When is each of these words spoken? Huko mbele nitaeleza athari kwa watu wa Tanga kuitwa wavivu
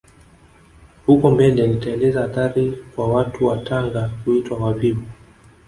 Huko 1.05 1.31
mbele 1.31 1.67
nitaeleza 1.67 2.23
athari 2.23 2.77
kwa 2.95 3.07
watu 3.07 3.45
wa 3.45 3.57
Tanga 3.57 4.09
kuitwa 4.23 4.57
wavivu 4.57 5.05